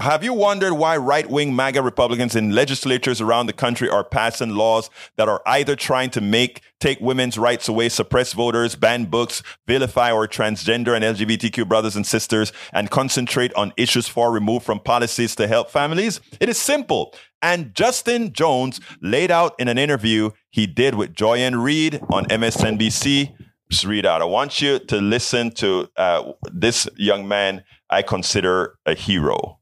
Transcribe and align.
Have 0.00 0.24
you 0.24 0.32
wondered 0.32 0.72
why 0.72 0.96
right 0.96 1.28
wing 1.28 1.54
MAGA 1.54 1.82
Republicans 1.82 2.34
in 2.34 2.52
legislatures 2.52 3.20
around 3.20 3.48
the 3.48 3.52
country 3.52 3.86
are 3.86 4.02
passing 4.02 4.54
laws 4.54 4.88
that 5.18 5.28
are 5.28 5.42
either 5.44 5.76
trying 5.76 6.08
to 6.12 6.22
make 6.22 6.62
take 6.80 6.98
women's 7.02 7.36
rights 7.36 7.68
away, 7.68 7.90
suppress 7.90 8.32
voters, 8.32 8.74
ban 8.76 9.04
books, 9.04 9.42
vilify 9.66 10.10
our 10.10 10.26
transgender 10.26 10.96
and 10.96 11.04
LGBTQ 11.04 11.68
brothers 11.68 11.96
and 11.96 12.06
sisters, 12.06 12.50
and 12.72 12.90
concentrate 12.90 13.52
on 13.52 13.74
issues 13.76 14.08
far 14.08 14.32
removed 14.32 14.64
from 14.64 14.80
policies 14.80 15.36
to 15.36 15.46
help 15.46 15.70
families? 15.70 16.22
It 16.40 16.48
is 16.48 16.56
simple. 16.56 17.14
And 17.42 17.74
Justin 17.74 18.32
Jones 18.32 18.80
laid 19.02 19.30
out 19.30 19.54
in 19.58 19.68
an 19.68 19.76
interview 19.76 20.30
he 20.48 20.66
did 20.66 20.94
with 20.94 21.12
Joy-Ann 21.12 21.60
Reid 21.60 22.00
on 22.08 22.24
MSNBC. 22.24 23.34
Just 23.70 23.84
read 23.84 24.06
out. 24.06 24.22
I 24.22 24.24
want 24.24 24.62
you 24.62 24.78
to 24.78 24.96
listen 24.96 25.50
to 25.56 25.90
uh, 25.98 26.32
this 26.50 26.88
young 26.96 27.28
man 27.28 27.64
I 27.90 28.00
consider 28.00 28.78
a 28.86 28.94
hero. 28.94 29.59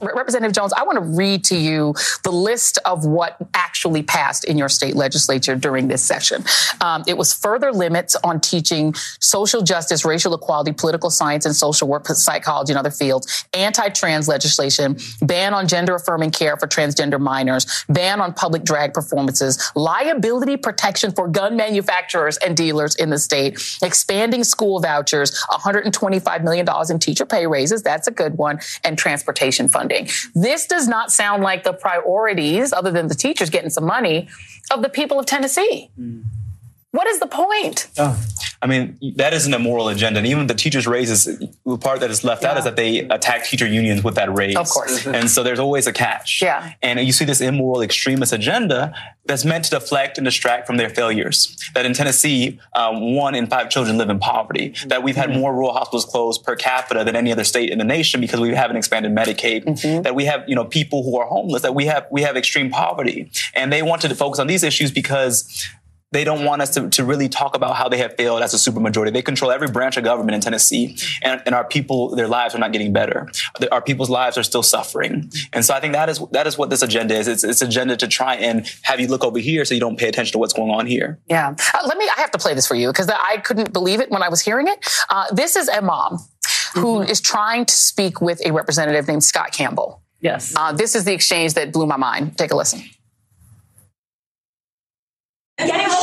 Representative 0.00 0.54
Jones, 0.54 0.72
I 0.72 0.82
want 0.84 0.96
to 0.96 1.02
read 1.02 1.44
to 1.44 1.56
you 1.56 1.94
the 2.24 2.30
list 2.30 2.78
of 2.84 3.04
what 3.04 3.36
actually 3.54 4.02
passed 4.02 4.44
in 4.44 4.56
your 4.56 4.68
state 4.68 4.96
legislature 4.96 5.54
during 5.54 5.88
this 5.88 6.02
session. 6.02 6.44
Um, 6.80 7.04
it 7.06 7.18
was 7.18 7.32
further 7.34 7.72
limits 7.72 8.16
on 8.24 8.40
teaching 8.40 8.94
social 9.20 9.62
justice, 9.62 10.04
racial 10.04 10.34
equality, 10.34 10.72
political 10.72 11.10
science, 11.10 11.44
and 11.44 11.54
social 11.54 11.86
work, 11.86 12.06
psychology, 12.06 12.72
and 12.72 12.78
other 12.78 12.90
fields, 12.90 13.44
anti-trans 13.52 14.28
legislation, 14.28 14.96
ban 15.22 15.52
on 15.54 15.68
gender-affirming 15.68 16.30
care 16.30 16.56
for 16.56 16.66
transgender 16.66 17.20
minors, 17.20 17.84
ban 17.88 18.20
on 18.20 18.32
public 18.32 18.64
drag 18.64 18.94
performances, 18.94 19.70
liability 19.74 20.56
protection 20.56 21.12
for 21.12 21.28
gun 21.28 21.56
manufacturers 21.56 22.38
and 22.38 22.56
dealers 22.56 22.94
in 22.96 23.10
the 23.10 23.18
state, 23.18 23.60
expanding 23.82 24.44
school 24.44 24.80
vouchers, 24.80 25.38
$125 25.50 26.42
million 26.42 26.66
in 26.88 26.98
teacher 26.98 27.26
pay 27.26 27.46
raises, 27.46 27.82
that's 27.82 28.08
a 28.08 28.10
good 28.10 28.38
one, 28.38 28.58
and 28.84 28.96
transportation 28.96 29.68
funding 29.68 29.89
funding. 29.90 30.08
This 30.34 30.66
does 30.66 30.88
not 30.88 31.12
sound 31.12 31.42
like 31.42 31.64
the 31.64 31.72
priorities, 31.72 32.72
other 32.72 32.90
than 32.90 33.08
the 33.08 33.14
teachers 33.14 33.50
getting 33.50 33.70
some 33.70 33.86
money, 33.86 34.28
of 34.70 34.82
the 34.82 34.88
people 34.88 35.18
of 35.18 35.26
Tennessee. 35.26 35.90
Mm. 35.98 36.24
What 36.92 37.06
is 37.06 37.20
the 37.20 37.26
point? 37.26 37.86
Oh, 37.98 38.20
I 38.62 38.66
mean, 38.66 38.98
that 39.14 39.32
is 39.32 39.46
an 39.46 39.54
immoral 39.54 39.88
agenda. 39.88 40.18
And 40.18 40.26
even 40.26 40.48
the 40.48 40.54
teachers' 40.54 40.88
raises, 40.88 41.24
the 41.64 41.78
part 41.78 42.00
that 42.00 42.10
is 42.10 42.24
left 42.24 42.42
yeah. 42.42 42.50
out 42.50 42.58
is 42.58 42.64
that 42.64 42.74
they 42.74 42.98
attack 42.98 43.44
teacher 43.44 43.66
unions 43.66 44.02
with 44.02 44.16
that 44.16 44.34
raise. 44.34 44.56
Of 44.56 44.68
course. 44.68 45.06
And 45.06 45.30
so 45.30 45.44
there's 45.44 45.60
always 45.60 45.86
a 45.86 45.92
catch. 45.92 46.42
Yeah. 46.42 46.72
And 46.82 46.98
you 47.00 47.12
see 47.12 47.24
this 47.24 47.40
immoral 47.40 47.80
extremist 47.80 48.32
agenda 48.32 48.92
that's 49.24 49.44
meant 49.44 49.66
to 49.66 49.70
deflect 49.70 50.18
and 50.18 50.24
distract 50.24 50.66
from 50.66 50.78
their 50.78 50.90
failures. 50.90 51.56
That 51.74 51.86
in 51.86 51.94
Tennessee, 51.94 52.58
um, 52.74 53.14
one 53.14 53.36
in 53.36 53.46
five 53.46 53.70
children 53.70 53.96
live 53.96 54.10
in 54.10 54.18
poverty. 54.18 54.74
That 54.86 55.04
we've 55.04 55.14
had 55.14 55.30
mm-hmm. 55.30 55.40
more 55.40 55.54
rural 55.54 55.72
hospitals 55.72 56.04
closed 56.04 56.42
per 56.42 56.56
capita 56.56 57.04
than 57.04 57.14
any 57.14 57.30
other 57.30 57.44
state 57.44 57.70
in 57.70 57.78
the 57.78 57.84
nation 57.84 58.20
because 58.20 58.40
we 58.40 58.52
haven't 58.54 58.76
expanded 58.76 59.12
Medicaid. 59.12 59.64
Mm-hmm. 59.64 60.02
That 60.02 60.16
we 60.16 60.24
have, 60.24 60.46
you 60.48 60.56
know, 60.56 60.64
people 60.64 61.04
who 61.04 61.16
are 61.18 61.26
homeless. 61.26 61.62
That 61.62 61.74
we 61.74 61.86
have 61.86 62.08
we 62.10 62.22
have 62.22 62.36
extreme 62.36 62.70
poverty, 62.70 63.30
and 63.54 63.72
they 63.72 63.82
wanted 63.82 64.08
to 64.08 64.16
focus 64.16 64.40
on 64.40 64.48
these 64.48 64.64
issues 64.64 64.90
because 64.90 65.68
they 66.12 66.24
don't 66.24 66.44
want 66.44 66.60
us 66.60 66.70
to, 66.74 66.88
to 66.90 67.04
really 67.04 67.28
talk 67.28 67.54
about 67.54 67.76
how 67.76 67.88
they 67.88 67.98
have 67.98 68.16
failed 68.16 68.42
as 68.42 68.52
a 68.52 68.56
supermajority. 68.56 69.12
They 69.12 69.22
control 69.22 69.50
every 69.52 69.68
branch 69.68 69.96
of 69.96 70.04
government 70.04 70.34
in 70.34 70.40
Tennessee, 70.40 70.96
and, 71.22 71.40
and 71.46 71.54
our 71.54 71.64
people, 71.64 72.16
their 72.16 72.26
lives 72.26 72.54
are 72.54 72.58
not 72.58 72.72
getting 72.72 72.92
better. 72.92 73.30
Our 73.70 73.80
people's 73.80 74.10
lives 74.10 74.36
are 74.36 74.42
still 74.42 74.62
suffering. 74.62 75.30
And 75.52 75.64
so 75.64 75.74
I 75.74 75.80
think 75.80 75.92
that 75.92 76.08
is 76.08 76.20
that 76.32 76.46
is 76.46 76.58
what 76.58 76.70
this 76.70 76.82
agenda 76.82 77.14
is. 77.14 77.28
It's 77.28 77.44
it's 77.44 77.62
agenda 77.62 77.96
to 77.96 78.08
try 78.08 78.34
and 78.34 78.66
have 78.82 79.00
you 79.00 79.06
look 79.06 79.24
over 79.24 79.38
here 79.38 79.64
so 79.64 79.74
you 79.74 79.80
don't 79.80 79.98
pay 79.98 80.08
attention 80.08 80.32
to 80.32 80.38
what's 80.38 80.52
going 80.52 80.70
on 80.70 80.86
here. 80.86 81.20
Yeah. 81.26 81.54
Uh, 81.74 81.86
let 81.86 81.96
me. 81.96 82.08
I 82.16 82.20
have 82.20 82.30
to 82.32 82.38
play 82.38 82.54
this 82.54 82.66
for 82.66 82.74
you 82.74 82.88
because 82.88 83.08
I 83.08 83.38
couldn't 83.38 83.72
believe 83.72 84.00
it 84.00 84.10
when 84.10 84.22
I 84.22 84.28
was 84.28 84.40
hearing 84.40 84.66
it. 84.66 84.84
Uh, 85.08 85.32
this 85.32 85.56
is 85.56 85.68
a 85.68 85.80
mom 85.80 86.18
who 86.74 87.00
mm-hmm. 87.00 87.10
is 87.10 87.20
trying 87.20 87.66
to 87.66 87.74
speak 87.74 88.20
with 88.20 88.44
a 88.44 88.52
representative 88.52 89.06
named 89.06 89.24
Scott 89.24 89.52
Campbell. 89.52 90.02
Yes. 90.20 90.54
Uh, 90.56 90.72
this 90.72 90.94
is 90.94 91.04
the 91.04 91.12
exchange 91.12 91.54
that 91.54 91.72
blew 91.72 91.86
my 91.86 91.96
mind. 91.96 92.36
Take 92.36 92.50
a 92.50 92.56
listen. 92.56 92.82
Getting 95.58 95.88
shot 95.88 95.90
with 95.90 95.98
a 95.98 95.99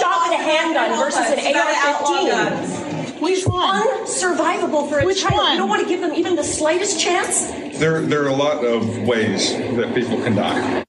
handgun 0.78 1.00
versus 1.00 1.32
an 1.32 1.56
AR-15. 1.56 3.22
Which 3.22 3.46
one? 3.48 3.82
Unsurvivable 3.82 4.90
for 4.90 5.00
a 5.00 5.06
Which 5.06 5.22
child. 5.22 5.34
One? 5.34 5.52
You 5.54 5.58
don't 5.58 5.70
want 5.70 5.82
to 5.82 5.88
give 5.88 6.02
them 6.02 6.14
even 6.14 6.36
the 6.36 6.44
slightest 6.44 7.00
chance. 7.00 7.48
There, 7.80 8.02
there 8.02 8.24
are 8.24 8.28
a 8.28 8.36
lot 8.36 8.64
of 8.64 9.08
ways 9.08 9.52
that 9.54 9.94
people 9.96 10.18
can 10.18 10.36
die. 10.36 10.84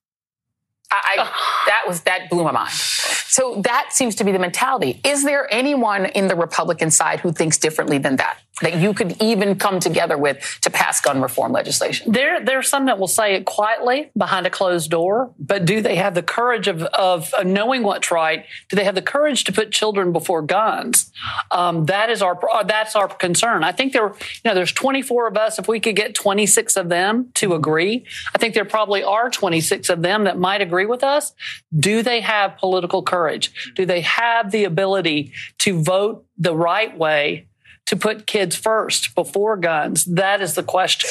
I, 0.91 1.17
I 1.19 1.65
that 1.67 1.83
was 1.87 2.03
that 2.03 2.31
blew 2.31 2.45
my 2.45 2.53
mind. 2.53 2.73
So 2.73 3.61
that 3.63 3.91
seems 3.93 4.15
to 4.17 4.25
be 4.25 4.33
the 4.33 4.39
mentality. 4.39 5.01
Is 5.05 5.23
there 5.23 5.53
anyone 5.53 6.07
in 6.07 6.29
the 6.29 6.35
Republican 6.35 6.91
side 6.91 7.21
who 7.21 7.31
thinks 7.31 7.59
differently 7.59 7.99
than 7.99 8.17
that? 8.17 8.39
That 8.63 8.77
you 8.77 8.93
could 8.93 9.21
even 9.23 9.57
come 9.57 9.81
together 9.81 10.19
with 10.19 10.59
to 10.63 10.71
pass 10.71 11.01
gun 11.01 11.21
reform 11.23 11.53
legislation? 11.53 12.13
There, 12.13 12.45
there 12.45 12.59
are 12.59 12.63
some 12.63 12.87
that 12.87 12.99
will 12.99 13.09
say 13.09 13.35
it 13.35 13.45
quietly 13.45 14.11
behind 14.17 14.47
a 14.47 14.51
closed 14.51 14.91
door, 14.91 15.33
but 15.39 15.65
do 15.65 15.81
they 15.81 15.97
have 15.97 16.15
the 16.15 16.23
courage 16.23 16.69
of, 16.69 16.83
of 16.83 17.33
knowing 17.45 17.83
what's 17.83 18.11
right? 18.11 18.45
Do 18.69 18.77
they 18.77 18.85
have 18.85 18.95
the 18.95 19.03
courage 19.03 19.45
to 19.45 19.53
put 19.53 19.71
children 19.71 20.13
before 20.13 20.43
guns? 20.43 21.11
Um, 21.51 21.87
that 21.87 22.11
is 22.11 22.23
our 22.23 22.39
that's 22.67 22.97
our 22.97 23.09
concern. 23.09 23.65
I 23.65 23.73
think 23.73 23.93
there, 23.93 24.09
you 24.09 24.41
know, 24.45 24.55
there's 24.55 24.73
24 24.73 25.29
of 25.29 25.37
us. 25.37 25.59
If 25.59 25.69
we 25.69 25.81
could 25.81 25.97
get 25.97 26.15
26 26.15 26.77
of 26.77 26.89
them 26.89 27.31
to 27.35 27.55
agree, 27.55 28.07
I 28.35 28.39
think 28.39 28.55
there 28.55 28.65
probably 28.65 29.03
are 29.03 29.31
26 29.31 29.89
of 29.89 30.03
them 30.03 30.25
that 30.25 30.39
might 30.39 30.61
agree 30.61 30.87
with 30.87 31.03
us. 31.03 31.33
Do 31.77 32.03
they 32.03 32.21
have 32.21 32.57
political 32.57 33.03
courage? 33.03 33.73
Do 33.75 33.87
they 33.87 34.03
have 34.03 34.51
the 34.51 34.65
ability 34.65 35.33
to 35.59 35.83
vote 35.83 36.25
the 36.39 36.55
right 36.55 36.97
way 36.97 37.48
to 37.89 37.97
put 37.97 38.27
kids 38.27 38.55
first 38.55 39.15
before 39.15 39.57
guns? 39.57 40.05
That 40.05 40.43
is 40.43 40.55
the 40.55 40.63
question. 40.63 41.09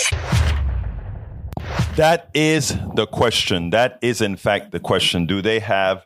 That 1.96 2.30
is 2.36 2.78
the 2.94 3.08
question. 3.08 3.72
That 3.72 3.98
is, 4.04 4.22
in 4.22 4.36
fact, 4.36 4.72
the 4.72 4.80
question. 4.80 5.26
Do 5.26 5.42
they 5.42 5.60
have 5.60 6.06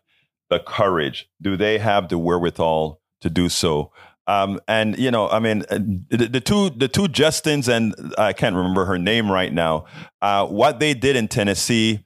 the 0.50 0.60
courage? 0.60 1.30
Do 1.42 1.58
they 1.58 1.78
have 1.78 2.08
the 2.08 2.18
wherewithal 2.18 3.02
to 3.20 3.30
do 3.30 3.50
so? 3.50 3.92
Um, 4.28 4.62
and 4.66 4.98
you 4.98 5.12
know, 5.12 5.28
I 5.28 5.40
mean, 5.40 5.64
uh, 5.70 5.78
the, 5.78 6.30
the, 6.32 6.40
two 6.40 6.70
the 6.70 6.88
two 6.88 7.08
Justins 7.10 7.68
and 7.68 7.94
I 8.18 8.32
can't 8.32 8.56
remember 8.56 8.86
her 8.86 8.98
name 8.98 9.30
right 9.30 9.52
now. 9.52 9.86
Uh, 10.22 10.46
what 10.46 10.80
they 10.80 10.94
did 10.94 11.18
in 11.18 11.28
Tennessee 11.28 12.06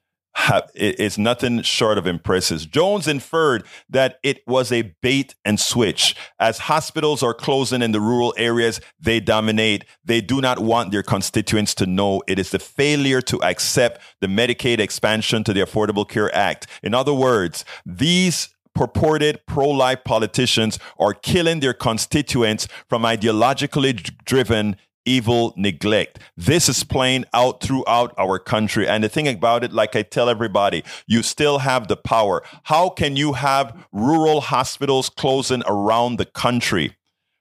it's 0.76 1.18
nothing 1.18 1.62
short 1.62 1.98
of 1.98 2.08
impressive. 2.08 2.70
Jones 2.70 3.08
inferred 3.08 3.64
that 3.90 4.20
it 4.24 4.42
was 4.48 4.72
a 4.72 4.94
bait 5.02 5.36
and 5.46 5.60
switch. 5.60 6.16
As 6.40 6.60
hospitals 6.60 7.24
are 7.24 7.34
closing 7.34 7.82
in 7.82 7.92
the 7.92 8.02
rural 8.02 8.34
areas 8.38 8.82
they 9.00 9.20
dominate, 9.20 9.86
they 10.04 10.22
do 10.22 10.42
not 10.42 10.60
want 10.60 10.92
their 10.92 11.04
constituents 11.04 11.74
to 11.76 11.86
know 11.86 12.22
it 12.28 12.40
is 12.40 12.52
the 12.52 12.60
failure 12.60 13.22
to 13.22 13.42
accept 13.44 14.02
the 14.22 14.28
Medicaid 14.28 14.80
expansion 14.80 15.44
to 15.44 15.54
the 15.54 15.62
Affordable 15.62 16.08
Care 16.08 16.34
Act. 16.36 16.68
In 16.84 16.94
other 16.94 17.14
words, 17.14 17.66
these 17.86 18.50
purported 18.74 19.40
pro 19.48 19.70
life 19.70 20.04
politicians 20.04 20.78
are 21.00 21.14
killing 21.14 21.62
their 21.62 21.74
constituents 21.74 22.68
from 22.90 23.04
ideologically 23.04 24.12
driven 24.26 24.76
evil 25.06 25.54
neglect. 25.56 26.20
This 26.36 26.68
is 26.68 26.84
playing 26.84 27.26
out 27.34 27.62
throughout 27.62 28.14
our 28.18 28.40
country. 28.40 28.88
And 28.88 29.04
the 29.04 29.10
thing 29.10 29.28
about 29.28 29.64
it, 29.64 29.72
like 29.72 29.96
I 29.96 30.02
tell 30.02 30.30
everybody, 30.30 30.84
you 31.08 31.24
still 31.24 31.60
have 31.60 31.88
the 31.88 31.98
power. 31.98 32.44
How 32.64 32.90
can 32.90 33.16
you 33.16 33.34
have 33.34 33.88
rural 33.92 34.42
hospitals 34.42 35.10
closing 35.10 35.64
around 35.68 36.18
the 36.18 36.26
country? 36.26 36.96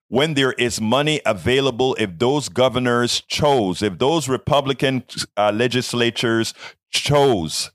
When 0.08 0.34
there 0.34 0.52
is 0.52 0.80
money 0.80 1.20
available, 1.26 1.97
if 1.98 2.19
those 2.19 2.48
governors 2.48 3.22
chose, 3.22 3.82
if 3.82 3.98
those 3.98 4.28
Republican 4.28 5.02
uh, 5.36 5.50
legislatures 5.52 6.54
chose 6.91 7.72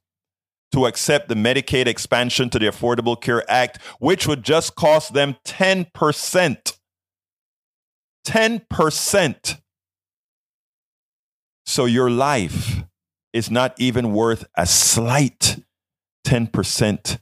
to 0.71 0.85
accept 0.85 1.27
the 1.29 1.35
Medicaid 1.35 1.87
expansion 1.87 2.49
to 2.51 2.59
the 2.59 2.67
Affordable 2.67 3.19
Care 3.19 3.49
Act, 3.49 3.79
which 3.99 4.27
would 4.27 4.43
just 4.43 4.75
cost 4.75 5.13
them 5.13 5.35
10%. 5.45 6.77
10% 8.25 9.61
so 11.69 11.85
your 11.85 12.09
life 12.09 12.83
is 13.31 13.51
not 13.51 13.79
even 13.79 14.11
worth 14.11 14.43
a 14.55 14.65
slight 14.65 15.63
10% 16.25 17.19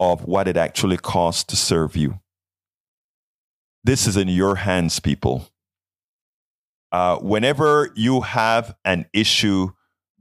of 0.00 0.24
what 0.24 0.48
it 0.48 0.56
actually 0.56 0.96
costs 0.96 1.44
to 1.44 1.54
serve 1.54 1.96
you. 1.96 2.18
This 3.84 4.06
is 4.06 4.16
in 4.16 4.28
your 4.28 4.56
hands, 4.56 5.00
people. 5.00 5.48
Uh, 6.90 7.18
whenever 7.18 7.92
you 7.94 8.22
have 8.22 8.74
an 8.86 9.04
issue 9.12 9.68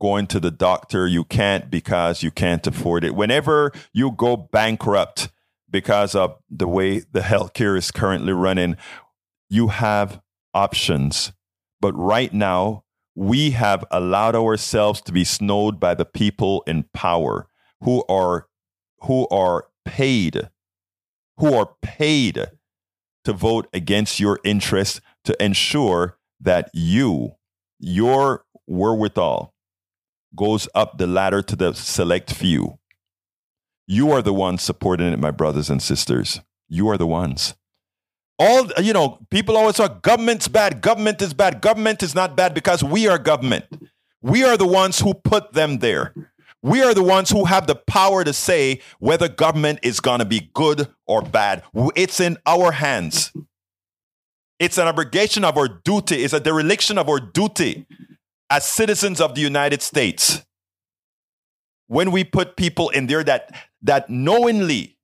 going 0.01 0.27
to 0.27 0.41
the 0.41 0.51
doctor, 0.51 1.07
you 1.07 1.23
can't 1.23 1.71
because 1.71 2.21
you 2.21 2.31
can't 2.31 2.67
afford 2.67 3.05
it. 3.05 3.15
Whenever 3.15 3.71
you 3.93 4.11
go 4.11 4.35
bankrupt 4.35 5.29
because 5.69 6.15
of 6.15 6.37
the 6.49 6.67
way 6.67 6.99
the 6.99 7.21
healthcare 7.21 7.77
is 7.77 7.91
currently 7.91 8.33
running, 8.33 8.75
you 9.49 9.69
have 9.69 10.21
options. 10.53 11.31
But 11.79 11.93
right 11.93 12.33
now, 12.33 12.83
we 13.15 13.51
have 13.51 13.83
allowed 13.91 14.35
ourselves 14.35 15.01
to 15.01 15.11
be 15.11 15.23
snowed 15.23 15.79
by 15.79 15.93
the 15.93 16.05
people 16.05 16.63
in 16.67 16.83
power 16.93 17.47
who 17.81 18.03
are 18.09 18.47
who 19.01 19.27
are 19.29 19.67
paid 19.85 20.49
who 21.37 21.53
are 21.53 21.71
paid 21.81 22.45
to 23.23 23.33
vote 23.33 23.67
against 23.73 24.19
your 24.19 24.39
interests 24.43 25.01
to 25.23 25.43
ensure 25.43 26.17
that 26.39 26.69
you 26.73 27.35
your 27.79 28.45
wherewithal 28.67 29.53
goes 30.35 30.67
up 30.75 30.97
the 30.97 31.07
ladder 31.07 31.41
to 31.41 31.55
the 31.55 31.73
select 31.73 32.33
few. 32.33 32.77
You 33.87 34.11
are 34.11 34.21
the 34.21 34.33
ones 34.33 34.61
supporting 34.61 35.11
it, 35.11 35.19
my 35.19 35.31
brothers 35.31 35.69
and 35.69 35.81
sisters. 35.81 36.41
You 36.67 36.89
are 36.89 36.97
the 36.97 37.07
ones. 37.07 37.55
All, 38.39 38.67
you 38.81 38.93
know, 38.93 39.19
people 39.29 39.57
always 39.57 39.75
talk 39.75 40.01
government's 40.01 40.47
bad, 40.47 40.81
government 40.81 41.21
is 41.21 41.33
bad. 41.33 41.59
Government 41.59 42.01
is 42.01 42.15
not 42.15 42.37
bad 42.37 42.53
because 42.53 42.81
we 42.81 43.07
are 43.07 43.17
government. 43.17 43.65
We 44.21 44.43
are 44.45 44.55
the 44.55 44.67
ones 44.67 44.99
who 44.99 45.13
put 45.13 45.53
them 45.53 45.79
there. 45.79 46.13
We 46.61 46.81
are 46.81 46.93
the 46.93 47.03
ones 47.03 47.29
who 47.29 47.45
have 47.45 47.67
the 47.67 47.75
power 47.75 48.23
to 48.23 48.33
say 48.33 48.81
whether 48.99 49.29
government 49.29 49.79
is 49.83 49.99
going 49.99 50.19
to 50.19 50.25
be 50.25 50.49
good 50.53 50.87
or 51.05 51.21
bad. 51.21 51.63
It's 51.95 52.19
in 52.19 52.37
our 52.45 52.71
hands. 52.71 53.33
It's 54.57 54.77
an 54.77 54.87
abrogation 54.87 55.45
of 55.45 55.57
our 55.57 55.67
duty, 55.69 56.23
it's 56.23 56.33
a 56.33 56.39
dereliction 56.39 56.97
of 56.97 57.07
our 57.07 57.19
duty 57.19 57.85
as 58.49 58.65
citizens 58.65 59.21
of 59.21 59.35
the 59.35 59.41
United 59.41 59.81
States. 59.81 60.43
When 61.87 62.11
we 62.11 62.23
put 62.23 62.57
people 62.57 62.89
in 62.89 63.07
there 63.07 63.23
that, 63.23 63.55
that 63.81 64.09
knowingly, 64.09 64.97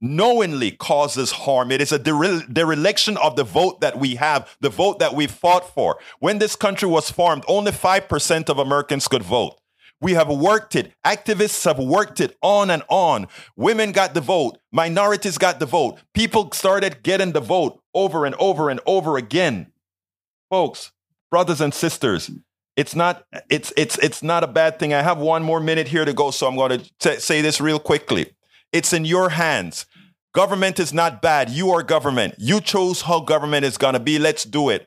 knowingly 0.00 0.70
causes 0.70 1.30
harm, 1.30 1.70
it 1.70 1.80
is 1.80 1.92
a 1.92 1.98
dereliction 1.98 3.16
of 3.18 3.36
the 3.36 3.44
vote 3.44 3.80
that 3.80 3.98
we 3.98 4.14
have, 4.16 4.56
the 4.60 4.70
vote 4.70 4.98
that 4.98 5.14
we 5.14 5.26
fought 5.26 5.68
for. 5.74 5.98
When 6.18 6.38
this 6.38 6.56
country 6.56 6.88
was 6.88 7.10
formed, 7.10 7.44
only 7.48 7.72
5% 7.72 8.48
of 8.48 8.58
Americans 8.58 9.08
could 9.08 9.22
vote. 9.22 9.60
We 10.00 10.14
have 10.14 10.28
worked 10.28 10.76
it. 10.76 10.92
Activists 11.04 11.64
have 11.66 11.78
worked 11.78 12.20
it 12.20 12.36
on 12.40 12.70
and 12.70 12.82
on. 12.88 13.28
Women 13.54 13.92
got 13.92 14.14
the 14.14 14.22
vote. 14.22 14.56
Minorities 14.72 15.36
got 15.36 15.60
the 15.60 15.66
vote. 15.66 15.98
People 16.14 16.50
started 16.52 17.02
getting 17.02 17.32
the 17.32 17.40
vote 17.40 17.82
over 17.94 18.24
and 18.24 18.34
over 18.36 18.70
and 18.70 18.80
over 18.86 19.18
again. 19.18 19.72
Folks, 20.48 20.92
brothers 21.30 21.60
and 21.60 21.74
sisters, 21.74 22.30
it's 22.76 22.94
not 22.96 23.26
it's 23.50 23.74
it's 23.76 23.98
it's 23.98 24.22
not 24.22 24.42
a 24.42 24.46
bad 24.46 24.78
thing. 24.78 24.94
I 24.94 25.02
have 25.02 25.18
one 25.18 25.42
more 25.42 25.60
minute 25.60 25.88
here 25.88 26.06
to 26.06 26.14
go, 26.14 26.30
so 26.30 26.46
I'm 26.46 26.56
going 26.56 26.78
to 26.78 26.90
t- 26.98 27.20
say 27.20 27.42
this 27.42 27.60
real 27.60 27.78
quickly. 27.78 28.32
It's 28.72 28.92
in 28.92 29.04
your 29.04 29.30
hands. 29.30 29.84
Government 30.32 30.78
is 30.78 30.92
not 30.92 31.20
bad. 31.22 31.50
You 31.50 31.70
are 31.70 31.82
government. 31.82 32.36
You 32.38 32.60
chose 32.60 33.02
how 33.02 33.18
government 33.18 33.64
is 33.64 33.76
going 33.76 33.94
to 33.94 34.00
be. 34.00 34.16
Let's 34.16 34.44
do 34.44 34.68
it 34.68 34.86